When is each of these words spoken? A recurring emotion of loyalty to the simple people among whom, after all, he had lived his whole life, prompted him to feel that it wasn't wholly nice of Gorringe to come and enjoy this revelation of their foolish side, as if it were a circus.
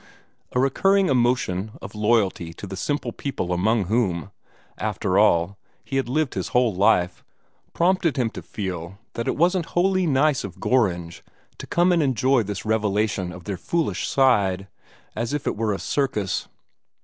A 0.53 0.59
recurring 0.59 1.09
emotion 1.09 1.73
of 1.79 1.93
loyalty 1.93 2.55
to 2.55 2.65
the 2.65 2.75
simple 2.75 3.11
people 3.11 3.53
among 3.53 3.83
whom, 3.85 4.31
after 4.79 5.19
all, 5.19 5.59
he 5.83 5.97
had 5.97 6.09
lived 6.09 6.33
his 6.33 6.47
whole 6.47 6.73
life, 6.73 7.23
prompted 7.75 8.17
him 8.17 8.31
to 8.31 8.41
feel 8.41 8.97
that 9.13 9.27
it 9.27 9.37
wasn't 9.37 9.67
wholly 9.77 10.07
nice 10.07 10.43
of 10.43 10.59
Gorringe 10.59 11.23
to 11.59 11.67
come 11.67 11.91
and 11.91 12.01
enjoy 12.01 12.41
this 12.41 12.65
revelation 12.65 13.31
of 13.31 13.43
their 13.43 13.57
foolish 13.57 14.07
side, 14.07 14.67
as 15.15 15.33
if 15.33 15.45
it 15.45 15.55
were 15.55 15.71
a 15.71 15.77
circus. 15.77 16.47